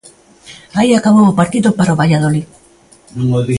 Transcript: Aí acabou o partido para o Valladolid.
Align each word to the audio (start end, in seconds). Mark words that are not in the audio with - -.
Aí 0.79 0.91
acabou 0.93 1.25
o 1.29 1.37
partido 1.39 1.69
para 1.77 1.93
o 1.93 1.99
Valladolid. 2.01 2.45